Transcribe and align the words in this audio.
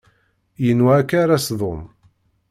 Yenwa 0.63 0.91
akka 0.99 1.15
ara 1.23 1.37
s-tdum 1.43 1.81